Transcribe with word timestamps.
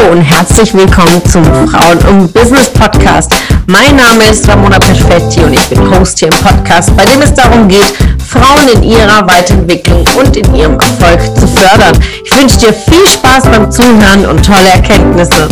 Hallo 0.00 0.12
und 0.12 0.22
herzlich 0.22 0.72
willkommen 0.72 1.22
zum 1.30 1.44
Frauen 1.68 1.98
und 2.08 2.32
Business 2.32 2.70
Podcast. 2.70 3.32
Mein 3.66 3.96
Name 3.96 4.30
ist 4.30 4.48
Ramona 4.48 4.78
Perfetti 4.78 5.40
und 5.42 5.52
ich 5.52 5.68
bin 5.68 5.90
Host 5.90 6.18
hier 6.18 6.28
im 6.28 6.34
Podcast, 6.34 6.94
bei 6.96 7.04
dem 7.04 7.20
es 7.20 7.34
darum 7.34 7.68
geht, 7.68 7.92
Frauen 8.26 8.68
in 8.74 8.82
ihrer 8.82 9.26
Weiterentwicklung 9.26 10.04
und 10.18 10.36
in 10.36 10.54
ihrem 10.54 10.78
Erfolg 10.78 11.20
zu 11.36 11.46
fördern. 11.46 12.02
Ich 12.24 12.34
wünsche 12.38 12.58
dir 12.58 12.72
viel 12.72 13.06
Spaß 13.06 13.44
beim 13.44 13.70
Zuhören 13.70 14.24
und 14.26 14.44
tolle 14.44 14.68
Erkenntnisse. 14.68 15.48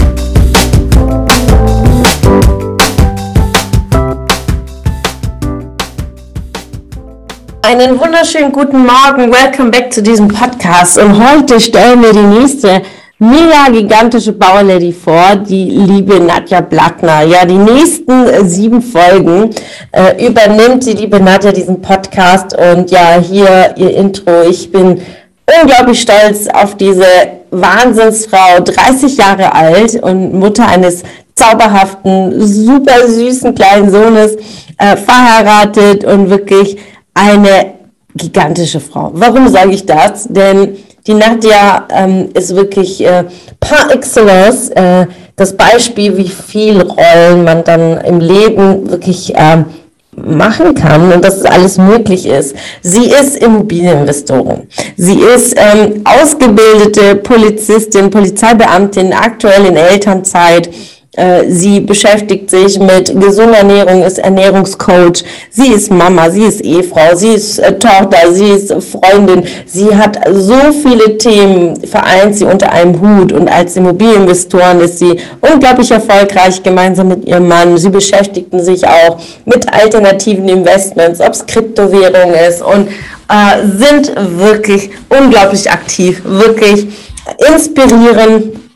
Einen 7.62 8.00
wunderschönen 8.00 8.52
guten 8.52 8.86
Morgen. 8.86 9.30
Welcome 9.30 9.70
back 9.70 9.92
zu 9.92 10.02
diesem 10.02 10.28
Podcast. 10.28 10.96
Und 10.96 11.22
heute 11.22 11.60
stellen 11.60 12.02
wir 12.02 12.12
die 12.12 12.40
nächste 12.40 12.82
mega 13.18 13.68
gigantische 13.72 14.32
Bauerlady 14.32 14.92
vor, 14.92 15.36
die 15.36 15.64
liebe 15.70 16.20
Nadja 16.20 16.60
Blattner. 16.60 17.22
Ja, 17.22 17.44
die 17.44 17.58
nächsten 17.58 18.26
äh, 18.26 18.44
sieben 18.44 18.80
Folgen 18.80 19.50
äh, 19.92 20.24
übernimmt 20.24 20.86
die 20.86 20.92
liebe 20.92 21.20
Nadja 21.20 21.52
diesen 21.52 21.82
Podcast 21.82 22.56
und 22.56 22.90
ja, 22.90 23.20
hier 23.20 23.74
ihr 23.76 23.96
Intro. 23.96 24.42
Ich 24.48 24.70
bin 24.70 25.00
unglaublich 25.60 26.00
stolz 26.00 26.46
auf 26.46 26.76
diese 26.76 27.06
Wahnsinnsfrau, 27.50 28.60
30 28.60 29.16
Jahre 29.16 29.52
alt 29.52 30.00
und 30.02 30.34
Mutter 30.34 30.68
eines 30.68 31.02
zauberhaften, 31.34 32.46
super 32.46 33.08
süßen 33.08 33.54
kleinen 33.54 33.90
Sohnes, 33.90 34.36
äh, 34.76 34.96
verheiratet 34.96 36.04
und 36.04 36.30
wirklich 36.30 36.78
eine 37.14 37.74
gigantische 38.14 38.80
Frau. 38.80 39.10
Warum 39.14 39.48
sage 39.48 39.72
ich 39.72 39.86
das? 39.86 40.26
Denn 40.28 40.76
die 41.08 41.14
Nadja 41.14 41.88
ähm, 41.90 42.28
ist 42.34 42.54
wirklich 42.54 43.04
äh, 43.04 43.24
par 43.58 43.90
excellence 43.92 44.68
äh, 44.70 45.06
das 45.36 45.56
Beispiel, 45.56 46.16
wie 46.16 46.28
viel 46.28 46.82
Rollen 46.82 47.44
man 47.44 47.64
dann 47.64 47.98
im 48.02 48.20
Leben 48.20 48.90
wirklich 48.90 49.34
äh, 49.34 49.64
machen 50.16 50.74
kann 50.74 51.12
und 51.12 51.24
dass 51.24 51.36
es 51.36 51.44
alles 51.44 51.78
möglich 51.78 52.26
ist. 52.26 52.54
Sie 52.82 53.06
ist 53.06 53.36
Immobilieninvestorin. 53.36 54.66
Sie 54.96 55.20
ist 55.20 55.54
ähm, 55.56 56.02
ausgebildete 56.04 57.16
Polizistin, 57.16 58.10
Polizeibeamtin, 58.10 59.12
aktuell 59.12 59.64
in 59.66 59.76
Elternzeit 59.76 60.68
sie 61.48 61.80
beschäftigt 61.80 62.50
sich 62.50 62.78
mit 62.78 63.18
gesunder 63.20 63.58
Ernährung, 63.58 64.02
ist 64.02 64.18
Ernährungscoach. 64.18 65.24
Sie 65.50 65.72
ist 65.72 65.90
Mama, 65.90 66.30
sie 66.30 66.44
ist 66.44 66.60
Ehefrau, 66.60 67.14
sie 67.14 67.34
ist 67.34 67.58
äh, 67.58 67.78
Tochter, 67.78 68.32
sie 68.32 68.50
ist 68.50 68.72
Freundin. 68.82 69.44
Sie 69.66 69.94
hat 69.94 70.18
so 70.30 70.72
viele 70.82 71.18
Themen, 71.18 71.80
vereint 71.84 72.36
sie 72.36 72.44
unter 72.44 72.70
einem 72.72 73.00
Hut. 73.00 73.32
Und 73.32 73.48
als 73.48 73.76
Immobilieninvestoren 73.76 74.80
ist 74.80 74.98
sie 74.98 75.18
unglaublich 75.40 75.90
erfolgreich 75.90 76.62
gemeinsam 76.62 77.08
mit 77.08 77.26
ihrem 77.26 77.48
Mann. 77.48 77.76
Sie 77.78 77.90
beschäftigten 77.90 78.62
sich 78.62 78.86
auch 78.86 79.18
mit 79.44 79.72
alternativen 79.72 80.48
Investments, 80.48 81.20
ob 81.20 81.32
es 81.32 81.46
Kryptowährung 81.46 82.32
ist 82.48 82.62
und 82.62 82.88
äh, 83.28 83.66
sind 83.76 84.12
wirklich 84.38 84.90
unglaublich 85.08 85.70
aktiv, 85.70 86.22
wirklich 86.24 86.86
inspirierend 87.52 88.67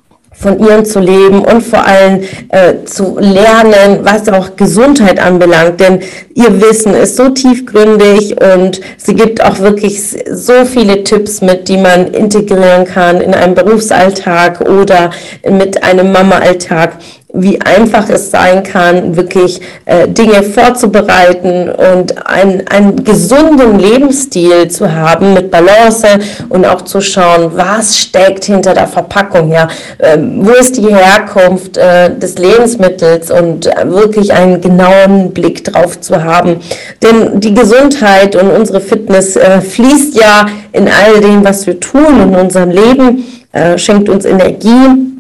von 0.43 0.59
ihren 0.59 0.85
zu 0.85 0.99
leben 0.99 1.41
und 1.45 1.63
vor 1.63 1.87
allem 1.87 2.21
äh, 2.49 2.85
zu 2.85 3.17
lernen, 3.19 4.01
was 4.03 4.29
auch 4.29 4.57
Gesundheit 4.57 5.21
anbelangt. 5.21 5.79
Denn 5.81 6.01
ihr 6.35 6.61
Wissen 6.61 6.95
ist 6.95 7.17
so 7.17 7.29
tiefgründig 7.29 8.37
und 8.43 8.81
sie 8.97 9.15
gibt 9.15 9.43
auch 9.45 9.61
wirklich 9.61 10.01
so 10.31 10.65
viele 10.65 11.05
Tipps 11.05 11.41
mit, 11.41 11.69
die 11.69 11.77
man 11.77 12.09
integrieren 12.09 12.85
kann 12.85 13.21
in 13.21 13.35
einem 13.35 13.55
Berufsalltag 13.55 14.61
oder 14.69 15.11
mit 15.49 15.83
einem 15.85 16.13
Mama-Alltag 16.13 16.97
wie 17.33 17.61
einfach 17.61 18.09
es 18.11 18.31
sein 18.31 18.63
kann, 18.63 19.17
wirklich 19.17 19.61
äh, 19.87 20.07
Dinge 20.07 20.43
vorzubereiten 20.43 21.71
und 21.71 22.27
ein, 22.27 22.67
einen 22.69 23.05
gesunden 23.05 23.79
Lebensstil 23.79 24.69
zu 24.69 24.93
haben 24.93 25.33
mit 25.33 25.51
Balance 25.51 26.07
und 26.51 26.67
auch 26.67 26.83
zu 26.83 27.01
schauen, 27.01 27.53
was 27.55 27.99
steckt 27.99 28.45
hinter 28.45 28.75
der 28.75 28.87
Verpackung, 28.87 29.51
ja, 29.51 29.69
äh, 29.99 30.19
wo 30.19 30.51
ist 30.51 30.77
die 30.77 30.95
Herkunft 30.95 31.79
äh, 31.79 32.15
des 32.15 32.37
Lebensmittels 32.37 33.31
und 33.31 33.67
äh, 33.67 33.91
wirklich 33.91 34.33
einen 34.33 34.61
genauen 34.61 35.33
Blick 35.33 35.65
drauf 35.65 36.01
zu 36.01 36.23
haben. 36.23 36.57
Denn 37.03 37.41
die 37.41 37.55
Gesundheit 37.55 38.37
und 38.37 38.51
unsere 38.51 38.81
Fitness 38.81 39.37
äh, 39.37 39.63
fließt 39.63 40.21
ja 40.21 40.47
in 40.73 40.87
all 40.87 41.21
dem, 41.21 41.45
was 41.45 41.67
wir 41.67 41.81
tun 41.81 42.21
in 42.23 42.35
unserem 42.35 42.71
Leben, 42.71 43.25
äh, 43.53 43.79
schenkt 43.79 44.11
uns 44.11 44.27
Energie 44.27 45.12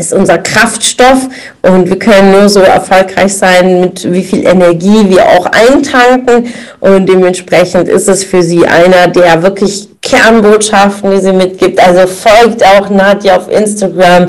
ist 0.00 0.12
unser 0.12 0.38
Kraftstoff 0.38 1.28
und 1.62 1.88
wir 1.88 1.98
können 1.98 2.32
nur 2.32 2.48
so 2.48 2.60
erfolgreich 2.60 3.36
sein, 3.36 3.80
mit 3.80 4.10
wie 4.10 4.22
viel 4.22 4.46
Energie 4.46 5.08
wir 5.08 5.24
auch 5.26 5.46
eintanken. 5.46 6.52
Und 6.80 7.06
dementsprechend 7.06 7.88
ist 7.88 8.08
es 8.08 8.24
für 8.24 8.42
sie 8.42 8.66
einer 8.66 9.08
der 9.08 9.42
wirklich 9.42 9.88
Kernbotschaften, 10.00 11.10
die 11.10 11.20
sie 11.20 11.32
mitgibt. 11.32 11.78
Also 11.78 12.06
folgt 12.06 12.64
auch 12.64 12.88
Nadja 12.88 13.36
auf 13.36 13.50
Instagram. 13.50 14.28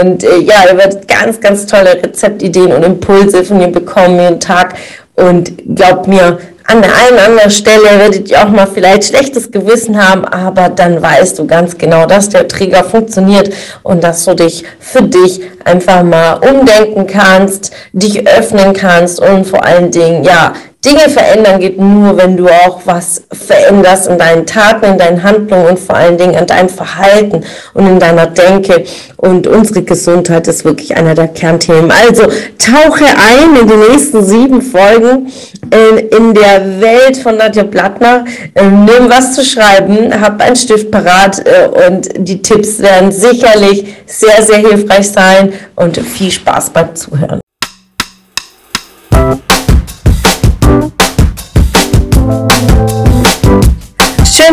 Und 0.00 0.24
äh, 0.24 0.38
ja, 0.38 0.64
ihr 0.70 0.78
werdet 0.78 1.06
ganz, 1.06 1.38
ganz 1.40 1.66
tolle 1.66 2.02
Rezeptideen 2.02 2.72
und 2.72 2.82
Impulse 2.82 3.44
von 3.44 3.60
ihr 3.60 3.68
bekommen 3.68 4.18
jeden 4.18 4.40
Tag. 4.40 4.74
Und 5.14 5.52
glaubt 5.76 6.08
mir, 6.08 6.38
an 6.64 6.82
der 6.82 6.90
einen 6.94 7.14
oder 7.14 7.24
anderen 7.24 7.50
Stelle 7.50 7.84
werdet 7.98 8.30
ihr 8.30 8.42
auch 8.42 8.48
mal 8.48 8.66
vielleicht 8.66 9.04
schlechtes 9.04 9.50
Gewissen 9.50 10.02
haben, 10.02 10.24
aber 10.24 10.68
dann 10.68 11.02
weißt 11.02 11.38
du 11.38 11.46
ganz 11.46 11.76
genau, 11.76 12.06
dass 12.06 12.28
der 12.28 12.48
Trigger 12.48 12.84
funktioniert 12.84 13.52
und 13.82 14.02
dass 14.02 14.24
du 14.24 14.34
dich 14.34 14.64
für 14.78 15.02
dich 15.02 15.40
einfach 15.64 16.02
mal 16.02 16.34
umdenken 16.34 17.06
kannst, 17.06 17.72
dich 17.92 18.26
öffnen 18.26 18.72
kannst 18.72 19.20
und 19.20 19.46
vor 19.46 19.64
allen 19.64 19.90
Dingen, 19.90 20.24
ja, 20.24 20.54
Dinge 20.84 21.08
verändern 21.08 21.60
geht 21.60 21.78
nur, 21.78 22.16
wenn 22.16 22.36
du 22.36 22.48
auch 22.48 22.80
was 22.84 23.22
veränderst 23.30 24.08
in 24.08 24.18
deinen 24.18 24.46
Taten, 24.46 24.84
in 24.84 24.98
deinen 24.98 25.22
Handlungen 25.22 25.66
und 25.66 25.78
vor 25.78 25.94
allen 25.94 26.18
Dingen 26.18 26.34
in 26.34 26.44
deinem 26.44 26.68
Verhalten 26.68 27.44
und 27.74 27.86
in 27.86 28.00
deiner 28.00 28.26
Denke. 28.26 28.82
Und 29.16 29.46
unsere 29.46 29.82
Gesundheit 29.82 30.48
ist 30.48 30.64
wirklich 30.64 30.96
einer 30.96 31.14
der 31.14 31.28
Kernthemen. 31.28 31.92
Also 31.92 32.24
tauche 32.58 33.04
ein 33.04 33.60
in 33.60 33.68
die 33.68 33.92
nächsten 33.92 34.24
sieben 34.24 34.60
Folgen 34.60 35.32
in, 35.70 35.98
in 35.98 36.34
der 36.34 36.80
Welt 36.80 37.16
von 37.16 37.36
Nadja 37.36 37.62
Blattner. 37.62 38.24
Ähm, 38.56 38.84
nimm 38.84 39.08
was 39.08 39.36
zu 39.36 39.44
schreiben, 39.44 40.20
hab 40.20 40.42
einen 40.42 40.56
Stift 40.56 40.90
parat 40.90 41.44
äh, 41.46 41.86
und 41.86 42.08
die 42.16 42.42
Tipps 42.42 42.80
werden 42.80 43.12
sicherlich 43.12 43.84
sehr, 44.06 44.42
sehr 44.42 44.58
hilfreich 44.58 45.08
sein 45.08 45.52
und 45.76 45.96
viel 45.98 46.32
Spaß 46.32 46.70
beim 46.70 46.92
Zuhören. 46.96 47.40